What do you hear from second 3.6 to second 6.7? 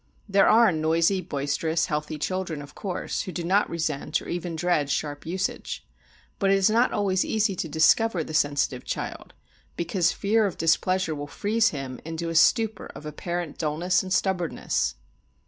resent or even dread sharp usage. But it